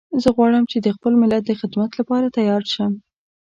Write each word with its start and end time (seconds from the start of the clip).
زه 0.23 0.29
غواړم 0.35 0.63
چې 0.71 0.77
د 0.81 0.87
خپل 0.95 1.13
ملت 1.21 1.43
د 1.47 1.51
خدمت 1.61 1.91
لپاره 1.99 2.33
تیار 2.37 2.63
شم 2.73 2.93